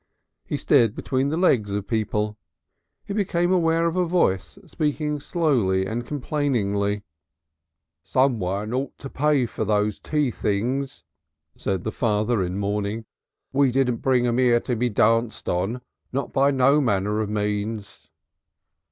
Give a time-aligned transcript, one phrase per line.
[0.47, 2.35] He stared between the legs of people.
[3.05, 7.03] He became aware of a voice, speaking slowly and complainingly.
[8.03, 11.03] "Someone ought to pay for those tea things,"
[11.55, 13.05] said the father in mourning.
[13.53, 18.07] "We didn't bring them 'ere to be danced on, not by no manner of means."